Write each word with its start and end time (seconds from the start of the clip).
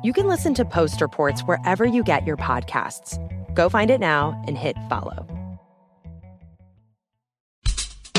You 0.00 0.12
can 0.12 0.28
listen 0.28 0.54
to 0.54 0.64
Post 0.64 1.00
Reports 1.00 1.40
wherever 1.40 1.84
you 1.84 2.04
get 2.04 2.24
your 2.24 2.36
podcasts. 2.36 3.18
Go 3.52 3.68
find 3.68 3.90
it 3.90 3.98
now 3.98 4.40
and 4.46 4.56
hit 4.56 4.76
follow. 4.88 5.26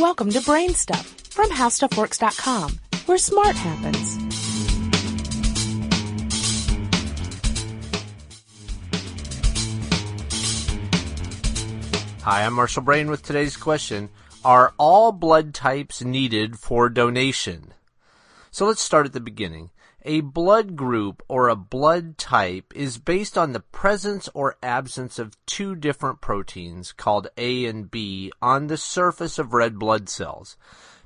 Welcome 0.00 0.30
to 0.30 0.40
Brain 0.40 0.70
Stuff 0.70 1.06
from 1.28 1.50
HowStuffWorks.com, 1.50 2.80
where 3.04 3.18
smart 3.18 3.56
happens. 3.56 4.16
Hi, 12.22 12.46
I'm 12.46 12.54
Marshall 12.54 12.84
Brain 12.84 13.10
with 13.10 13.22
today's 13.22 13.58
question 13.58 14.08
Are 14.46 14.72
all 14.78 15.12
blood 15.12 15.52
types 15.52 16.02
needed 16.02 16.58
for 16.58 16.88
donation? 16.88 17.74
So 18.50 18.64
let's 18.64 18.80
start 18.80 19.04
at 19.04 19.12
the 19.12 19.20
beginning. 19.20 19.68
A 20.08 20.20
blood 20.20 20.76
group 20.76 21.24
or 21.26 21.48
a 21.48 21.56
blood 21.56 22.16
type 22.16 22.72
is 22.76 22.96
based 22.96 23.36
on 23.36 23.50
the 23.50 23.58
presence 23.58 24.28
or 24.34 24.56
absence 24.62 25.18
of 25.18 25.36
two 25.46 25.74
different 25.74 26.20
proteins 26.20 26.92
called 26.92 27.26
A 27.36 27.66
and 27.66 27.90
B 27.90 28.30
on 28.40 28.68
the 28.68 28.76
surface 28.76 29.36
of 29.36 29.52
red 29.52 29.80
blood 29.80 30.08
cells. 30.08 30.56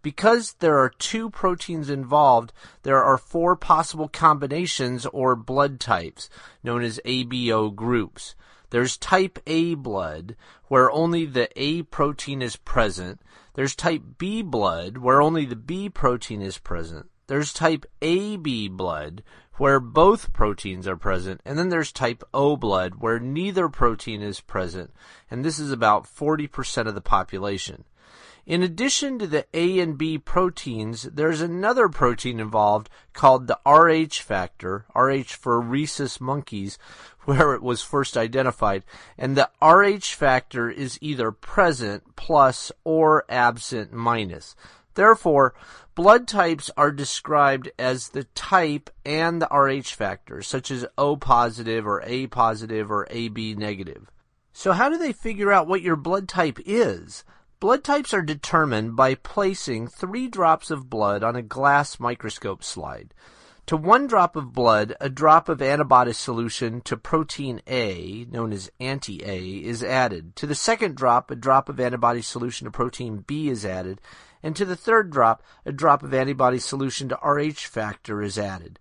Because 0.00 0.54
there 0.60 0.78
are 0.78 0.88
two 0.88 1.28
proteins 1.28 1.90
involved, 1.90 2.54
there 2.84 3.04
are 3.04 3.18
four 3.18 3.54
possible 3.54 4.08
combinations 4.08 5.04
or 5.04 5.36
blood 5.36 5.78
types, 5.78 6.30
known 6.62 6.82
as 6.82 6.98
ABO 7.04 7.74
groups. 7.74 8.34
There's 8.70 8.96
type 8.96 9.38
A 9.46 9.74
blood, 9.74 10.36
where 10.68 10.90
only 10.90 11.26
the 11.26 11.50
A 11.54 11.82
protein 11.82 12.40
is 12.40 12.56
present. 12.56 13.20
There's 13.52 13.76
type 13.76 14.02
B 14.16 14.40
blood, 14.40 14.96
where 14.96 15.20
only 15.20 15.44
the 15.44 15.54
B 15.54 15.90
protein 15.90 16.40
is 16.40 16.56
present. 16.56 17.10
There's 17.28 17.52
type 17.52 17.84
AB 18.02 18.68
blood, 18.68 19.22
where 19.54 19.80
both 19.80 20.32
proteins 20.32 20.86
are 20.86 20.96
present, 20.96 21.40
and 21.44 21.58
then 21.58 21.70
there's 21.70 21.92
type 21.92 22.22
O 22.32 22.56
blood, 22.56 22.96
where 22.96 23.18
neither 23.18 23.68
protein 23.68 24.22
is 24.22 24.40
present, 24.40 24.92
and 25.30 25.44
this 25.44 25.58
is 25.58 25.72
about 25.72 26.04
40% 26.04 26.86
of 26.86 26.94
the 26.94 27.00
population. 27.00 27.84
In 28.46 28.62
addition 28.62 29.18
to 29.18 29.26
the 29.26 29.44
A 29.54 29.80
and 29.80 29.98
B 29.98 30.18
proteins, 30.18 31.02
there's 31.02 31.40
another 31.40 31.88
protein 31.88 32.38
involved 32.38 32.88
called 33.12 33.48
the 33.48 33.58
RH 33.66 34.22
factor, 34.22 34.86
RH 34.94 35.34
for 35.36 35.60
rhesus 35.60 36.20
monkeys, 36.20 36.78
where 37.24 37.54
it 37.54 37.62
was 37.62 37.82
first 37.82 38.16
identified, 38.16 38.84
and 39.18 39.36
the 39.36 39.50
RH 39.60 40.14
factor 40.14 40.70
is 40.70 40.96
either 41.00 41.32
present 41.32 42.14
plus 42.14 42.70
or 42.84 43.24
absent 43.28 43.92
minus. 43.92 44.54
Therefore, 44.96 45.54
blood 45.94 46.26
types 46.26 46.70
are 46.76 46.90
described 46.90 47.70
as 47.78 48.08
the 48.08 48.24
type 48.24 48.90
and 49.04 49.40
the 49.40 49.46
Rh 49.46 49.86
factor, 49.86 50.42
such 50.42 50.70
as 50.70 50.86
O 50.98 51.16
positive 51.16 51.86
or 51.86 52.02
A 52.04 52.26
positive 52.26 52.90
or 52.90 53.06
AB 53.10 53.54
negative. 53.54 54.10
So 54.52 54.72
how 54.72 54.88
do 54.88 54.98
they 54.98 55.12
figure 55.12 55.52
out 55.52 55.68
what 55.68 55.82
your 55.82 55.96
blood 55.96 56.28
type 56.28 56.58
is? 56.64 57.24
Blood 57.60 57.84
types 57.84 58.12
are 58.12 58.22
determined 58.22 58.96
by 58.96 59.14
placing 59.14 59.88
three 59.88 60.28
drops 60.28 60.70
of 60.70 60.90
blood 60.90 61.22
on 61.22 61.36
a 61.36 61.42
glass 61.42 62.00
microscope 62.00 62.64
slide. 62.64 63.14
To 63.66 63.76
one 63.76 64.06
drop 64.06 64.36
of 64.36 64.52
blood, 64.52 64.94
a 65.00 65.08
drop 65.08 65.48
of 65.48 65.60
antibody 65.60 66.12
solution 66.12 66.80
to 66.82 66.96
protein 66.96 67.60
A, 67.66 68.24
known 68.30 68.52
as 68.52 68.70
anti-A, 68.78 69.56
is 69.56 69.82
added. 69.82 70.36
To 70.36 70.46
the 70.46 70.54
second 70.54 70.96
drop, 70.96 71.32
a 71.32 71.36
drop 71.36 71.68
of 71.68 71.80
antibody 71.80 72.22
solution 72.22 72.66
to 72.66 72.70
protein 72.70 73.24
B 73.26 73.48
is 73.48 73.66
added. 73.66 74.00
And 74.46 74.54
to 74.54 74.64
the 74.64 74.76
third 74.76 75.10
drop, 75.10 75.42
a 75.64 75.72
drop 75.72 76.04
of 76.04 76.14
antibody 76.14 76.60
solution 76.60 77.08
to 77.08 77.18
Rh 77.20 77.50
factor 77.66 78.22
is 78.22 78.38
added. 78.38 78.78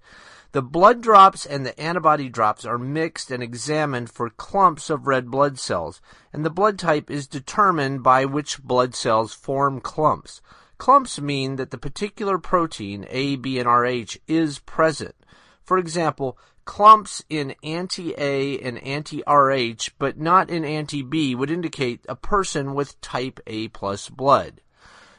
The 0.51 0.61
blood 0.61 1.01
drops 1.01 1.43
and 1.43 1.65
the 1.65 1.77
antibody 1.81 2.29
drops 2.29 2.65
are 2.65 2.77
mixed 2.77 3.31
and 3.31 3.41
examined 3.41 4.11
for 4.11 4.29
clumps 4.29 4.91
of 4.91 5.07
red 5.07 5.31
blood 5.31 5.57
cells, 5.57 6.01
and 6.31 6.45
the 6.45 6.51
blood 6.51 6.77
type 6.77 7.09
is 7.09 7.25
determined 7.25 8.03
by 8.03 8.25
which 8.25 8.61
blood 8.61 8.93
cells 8.93 9.33
form 9.33 9.81
clumps. 9.81 10.39
Clumps 10.77 11.19
mean 11.19 11.55
that 11.55 11.71
the 11.71 11.79
particular 11.79 12.37
protein, 12.37 13.07
A, 13.09 13.35
B, 13.35 13.57
and 13.57 13.67
Rh, 13.67 14.17
is 14.27 14.59
present. 14.59 15.15
For 15.63 15.79
example, 15.79 16.37
clumps 16.65 17.25
in 17.27 17.55
anti-A 17.63 18.59
and 18.59 18.77
anti-RH, 18.83 19.93
but 19.97 20.19
not 20.19 20.51
in 20.51 20.63
anti-B, 20.63 21.33
would 21.33 21.49
indicate 21.49 22.05
a 22.07 22.15
person 22.15 22.75
with 22.75 23.01
type 23.01 23.39
A 23.47 23.69
plus 23.69 24.09
blood. 24.09 24.61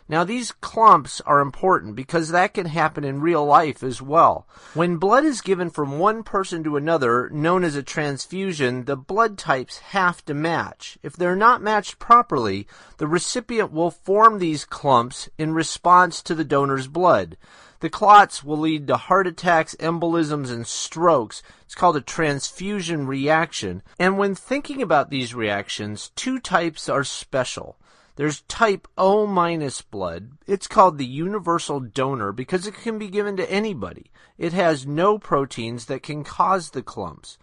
Now 0.08 0.22
these 0.22 0.52
clumps 0.52 1.20
are 1.22 1.40
important 1.40 1.96
because 1.96 2.28
that 2.28 2.54
can 2.54 2.66
happen 2.66 3.02
in 3.02 3.20
real 3.20 3.44
life 3.44 3.82
as 3.82 4.00
well. 4.00 4.46
When 4.72 4.98
blood 4.98 5.24
is 5.24 5.40
given 5.40 5.68
from 5.68 5.98
one 5.98 6.22
person 6.22 6.62
to 6.62 6.76
another, 6.76 7.28
known 7.30 7.64
as 7.64 7.74
a 7.74 7.82
transfusion, 7.82 8.84
the 8.84 8.96
blood 8.96 9.36
types 9.36 9.78
have 9.78 10.24
to 10.26 10.34
match. 10.34 10.96
If 11.02 11.16
they're 11.16 11.34
not 11.34 11.60
matched 11.60 11.98
properly, 11.98 12.68
the 12.98 13.08
recipient 13.08 13.72
will 13.72 13.90
form 13.90 14.38
these 14.38 14.64
clumps 14.64 15.28
in 15.38 15.54
response 15.54 16.22
to 16.22 16.36
the 16.36 16.44
donor's 16.44 16.86
blood. 16.86 17.36
The 17.80 17.90
clots 17.90 18.42
will 18.42 18.58
lead 18.58 18.86
to 18.86 18.96
heart 18.96 19.26
attacks, 19.26 19.74
embolisms, 19.80 20.50
and 20.50 20.66
strokes. 20.66 21.42
It's 21.64 21.74
called 21.74 21.96
a 21.96 22.00
transfusion 22.00 23.06
reaction. 23.06 23.82
And 23.98 24.16
when 24.16 24.34
thinking 24.34 24.80
about 24.80 25.10
these 25.10 25.34
reactions, 25.34 26.10
two 26.14 26.38
types 26.38 26.88
are 26.88 27.04
special. 27.04 27.76
There's 28.16 28.40
type 28.42 28.88
O 28.96 29.26
minus 29.26 29.82
blood. 29.82 30.32
It's 30.46 30.66
called 30.66 30.98
the 30.98 31.06
universal 31.06 31.80
donor 31.80 32.32
because 32.32 32.66
it 32.66 32.74
can 32.74 32.98
be 32.98 33.08
given 33.08 33.36
to 33.36 33.50
anybody. 33.50 34.10
It 34.38 34.52
has 34.52 34.86
no 34.86 35.18
proteins 35.18 35.84
that 35.86 36.02
can 36.02 36.24
cause 36.24 36.70
the 36.70 36.82
clumps. 36.82 37.38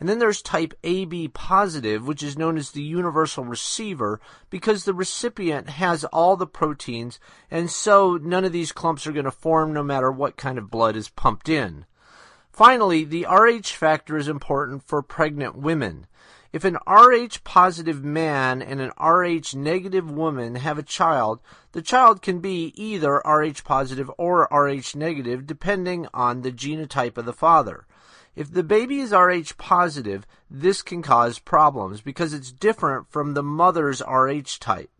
And 0.00 0.08
then 0.08 0.20
there's 0.20 0.42
type 0.42 0.74
AB 0.84 1.28
positive, 1.28 2.06
which 2.06 2.22
is 2.22 2.38
known 2.38 2.56
as 2.56 2.70
the 2.70 2.82
universal 2.82 3.44
receiver, 3.44 4.20
because 4.48 4.84
the 4.84 4.94
recipient 4.94 5.70
has 5.70 6.04
all 6.04 6.36
the 6.36 6.46
proteins, 6.46 7.18
and 7.50 7.68
so 7.68 8.16
none 8.16 8.44
of 8.44 8.52
these 8.52 8.70
clumps 8.70 9.06
are 9.06 9.12
going 9.12 9.24
to 9.24 9.32
form 9.32 9.72
no 9.72 9.82
matter 9.82 10.12
what 10.12 10.36
kind 10.36 10.56
of 10.56 10.70
blood 10.70 10.94
is 10.94 11.08
pumped 11.08 11.48
in. 11.48 11.84
Finally, 12.52 13.04
the 13.04 13.26
Rh 13.28 13.66
factor 13.66 14.16
is 14.16 14.28
important 14.28 14.84
for 14.84 15.02
pregnant 15.02 15.56
women. 15.56 16.06
If 16.50 16.64
an 16.64 16.78
Rh 16.86 17.44
positive 17.44 18.02
man 18.02 18.62
and 18.62 18.80
an 18.80 18.92
Rh 18.98 19.54
negative 19.54 20.10
woman 20.10 20.54
have 20.54 20.78
a 20.78 20.82
child, 20.82 21.40
the 21.72 21.82
child 21.82 22.22
can 22.22 22.40
be 22.40 22.72
either 22.74 23.22
Rh 23.24 23.62
positive 23.64 24.10
or 24.16 24.48
Rh 24.50 24.94
negative 24.94 25.46
depending 25.46 26.08
on 26.14 26.40
the 26.40 26.50
genotype 26.50 27.18
of 27.18 27.26
the 27.26 27.34
father. 27.34 27.86
If 28.34 28.50
the 28.50 28.62
baby 28.62 29.00
is 29.00 29.12
Rh 29.12 29.58
positive, 29.58 30.26
this 30.50 30.80
can 30.80 31.02
cause 31.02 31.38
problems 31.38 32.00
because 32.00 32.32
it's 32.32 32.50
different 32.50 33.10
from 33.10 33.34
the 33.34 33.42
mother's 33.42 34.00
Rh 34.00 34.58
type. 34.58 34.90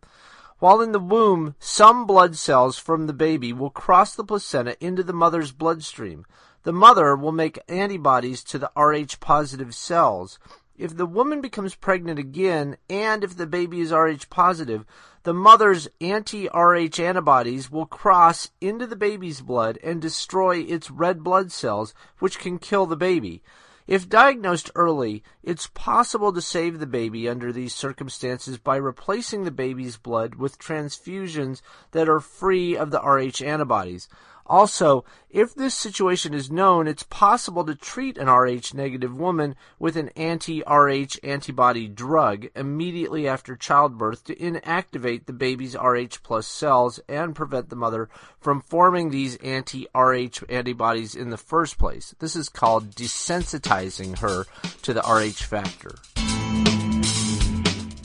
While 0.59 0.81
in 0.81 0.91
the 0.91 0.99
womb, 0.99 1.55
some 1.57 2.05
blood 2.05 2.35
cells 2.35 2.77
from 2.77 3.07
the 3.07 3.13
baby 3.13 3.53
will 3.53 3.71
cross 3.71 4.13
the 4.13 4.23
placenta 4.23 4.77
into 4.85 5.01
the 5.01 5.13
mother's 5.13 5.51
bloodstream. 5.51 6.25
The 6.63 6.73
mother 6.73 7.15
will 7.15 7.31
make 7.31 7.57
antibodies 7.69 8.43
to 8.43 8.59
the 8.59 8.71
Rh 8.75 9.17
positive 9.21 9.73
cells, 9.73 10.37
if 10.79 10.95
the 10.95 11.05
woman 11.05 11.41
becomes 11.41 11.75
pregnant 11.75 12.17
again 12.17 12.77
and 12.89 13.23
if 13.23 13.35
the 13.35 13.45
baby 13.45 13.81
is 13.81 13.91
Rh 13.91 14.25
positive, 14.29 14.85
the 15.23 15.33
mother's 15.33 15.89
anti-Rh 15.99 16.99
antibodies 16.99 17.69
will 17.69 17.85
cross 17.85 18.49
into 18.61 18.87
the 18.87 18.95
baby's 18.95 19.41
blood 19.41 19.77
and 19.83 20.01
destroy 20.01 20.59
its 20.59 20.89
red 20.89 21.21
blood 21.21 21.51
cells, 21.51 21.93
which 22.19 22.39
can 22.39 22.57
kill 22.57 22.85
the 22.85 22.95
baby. 22.95 23.43
If 23.87 24.07
diagnosed 24.07 24.71
early, 24.75 25.23
it's 25.43 25.67
possible 25.67 26.31
to 26.31 26.41
save 26.41 26.79
the 26.79 26.87
baby 26.87 27.27
under 27.27 27.51
these 27.51 27.73
circumstances 27.73 28.57
by 28.57 28.77
replacing 28.77 29.43
the 29.43 29.51
baby's 29.51 29.97
blood 29.97 30.35
with 30.35 30.59
transfusions 30.59 31.61
that 31.91 32.07
are 32.07 32.19
free 32.19 32.77
of 32.77 32.91
the 32.91 33.01
Rh 33.01 33.43
antibodies. 33.43 34.07
Also, 34.49 35.05
if 35.29 35.53
this 35.53 35.75
situation 35.75 36.33
is 36.33 36.49
known, 36.49 36.87
it's 36.87 37.03
possible 37.03 37.63
to 37.63 37.75
treat 37.75 38.17
an 38.17 38.27
Rh 38.27 38.73
negative 38.73 39.15
woman 39.15 39.55
with 39.77 39.95
an 39.95 40.09
anti 40.15 40.63
Rh 40.63 41.19
antibody 41.23 41.87
drug 41.87 42.47
immediately 42.55 43.27
after 43.27 43.55
childbirth 43.55 44.23
to 44.23 44.35
inactivate 44.35 45.27
the 45.27 45.33
baby's 45.33 45.75
Rh 45.75 46.17
plus 46.23 46.47
cells 46.47 46.99
and 47.07 47.35
prevent 47.35 47.69
the 47.69 47.75
mother 47.75 48.09
from 48.39 48.61
forming 48.61 49.11
these 49.11 49.35
anti 49.37 49.87
Rh 49.95 50.43
antibodies 50.49 51.13
in 51.13 51.29
the 51.29 51.37
first 51.37 51.77
place. 51.77 52.15
This 52.17 52.35
is 52.35 52.49
called 52.49 52.95
desensitizing 52.95 54.17
her 54.17 54.45
to 54.81 54.93
the 54.93 55.01
Rh 55.01 55.43
factor. 55.43 55.93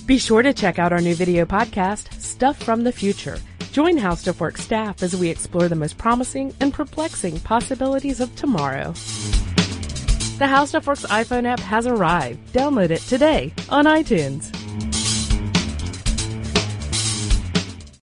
Be 0.06 0.18
sure 0.18 0.42
to 0.42 0.52
check 0.52 0.78
out 0.78 0.92
our 0.92 1.00
new 1.00 1.14
video 1.14 1.46
podcast, 1.46 2.12
Stuff 2.20 2.62
from 2.62 2.84
the 2.84 2.92
Future. 2.92 3.38
Join 3.74 3.98
HowStuffWorks 3.98 4.58
staff 4.58 5.02
as 5.02 5.16
we 5.16 5.28
explore 5.28 5.68
the 5.68 5.74
most 5.74 5.98
promising 5.98 6.54
and 6.60 6.72
perplexing 6.72 7.40
possibilities 7.40 8.20
of 8.20 8.32
tomorrow. 8.36 8.92
The 10.38 10.44
HowStuffWorks 10.44 11.04
iPhone 11.06 11.44
app 11.44 11.58
has 11.58 11.84
arrived. 11.84 12.52
Download 12.52 12.90
it 12.90 13.00
today 13.00 13.52
on 13.70 13.86
iTunes. 13.86 14.52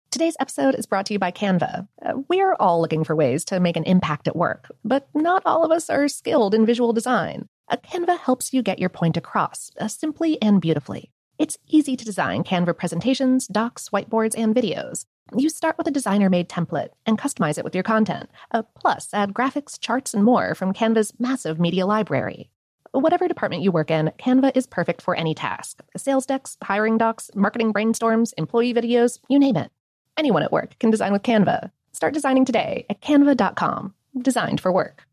Today's 0.10 0.38
episode 0.40 0.75
is 0.75 0.86
brought 0.86 1.08
to 1.08 1.14
you 1.14 1.19
by 1.19 1.31
Canva. 1.31 1.86
Uh, 2.02 2.13
we're 2.30 2.56
all 2.62 2.80
looking 2.80 3.04
for 3.04 3.13
ways 3.13 3.44
to 3.44 3.60
make 3.60 3.75
an 3.75 3.84
impact 3.84 4.30
at 4.30 4.38
work, 4.38 4.72
but 4.86 5.10
not 5.13 5.44
all 5.46 5.66
of 5.66 5.72
us 5.72 5.90
are 5.90 6.08
skilled 6.08 6.56
in 6.56 6.66
visual 6.66 6.94
design. 6.94 7.50
A 7.68 7.75
Canva 7.75 8.18
helps 8.20 8.54
you 8.54 8.62
get 8.62 8.80
your 8.80 8.88
point 8.88 9.18
across 9.18 9.70
uh, 9.81 9.90
simply 9.90 10.42
and 10.42 10.62
beautifully. 10.62 11.12
It's 11.38 11.58
easy 11.68 11.98
to 11.98 12.06
design 12.06 12.46
Canva 12.46 12.78
presentations, 12.78 13.48
docs, 13.48 13.90
whiteboards, 13.90 14.34
and 14.38 14.56
videos. 14.56 15.04
You 15.35 15.50
start 15.50 15.77
with 15.77 15.88
a 15.88 15.91
designer 15.91 16.29
made 16.29 16.47
template 16.47 16.89
and 17.06 17.18
customize 17.18 17.57
it 17.57 17.63
with 17.63 17.75
your 17.75 17.83
content. 17.83 18.29
Uh, 18.51 18.63
plus, 18.79 19.09
add 19.13 19.33
graphics, 19.33 19.79
charts, 19.79 20.13
and 20.13 20.24
more 20.24 20.56
from 20.56 20.74
Canva's 20.74 21.13
massive 21.19 21.59
media 21.59 21.85
library. 21.85 22.50
Whatever 22.91 23.27
department 23.27 23.62
you 23.62 23.71
work 23.71 23.91
in, 23.91 24.12
Canva 24.18 24.56
is 24.56 24.65
perfect 24.65 25.01
for 25.01 25.15
any 25.15 25.35
task 25.35 25.83
sales 25.97 26.25
decks, 26.25 26.57
hiring 26.63 26.97
docs, 26.97 27.29
marketing 27.35 27.74
brainstorms, 27.74 28.33
employee 28.38 28.74
videos, 28.74 29.19
you 29.27 29.38
name 29.38 29.57
it. 29.57 29.71
Anyone 30.18 30.44
at 30.44 30.51
work 30.51 30.79
can 30.79 30.89
design 30.89 31.12
with 31.12 31.24
Canva. 31.24 31.71
Start 31.91 32.13
designing 32.13 32.45
today 32.45 32.85
at 32.89 33.01
canva.com. 33.01 33.94
Designed 34.21 34.62
for 34.62 34.71
work. 34.71 35.03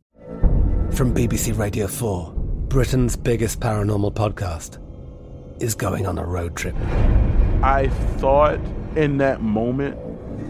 From 0.92 1.12
BBC 1.12 1.58
Radio 1.58 1.86
4, 1.86 2.32
Britain's 2.68 3.16
biggest 3.16 3.60
paranormal 3.60 4.14
podcast 4.14 4.78
is 5.60 5.74
going 5.74 6.06
on 6.06 6.18
a 6.18 6.24
road 6.24 6.56
trip. 6.56 6.76
I 7.62 7.88
thought 8.18 8.60
in 8.96 9.18
that 9.18 9.42
moment, 9.42 9.98